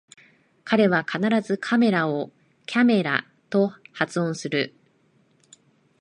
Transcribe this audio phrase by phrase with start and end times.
[0.63, 2.31] 彼は必ずカメラを
[2.65, 4.73] キャメラと発音する